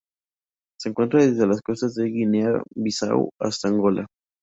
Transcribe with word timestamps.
Se 0.79 0.89
encuentra 0.89 1.23
desde 1.23 1.45
las 1.45 1.61
costas 1.61 1.93
de 1.93 2.05
Guinea-Bissau 2.05 3.29
hasta 3.39 3.67
Angola. 3.67 4.07